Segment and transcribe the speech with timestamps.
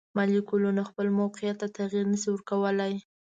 [0.15, 2.93] مالیکولونه خپل موقیعت ته تغیر نشي ورکولی.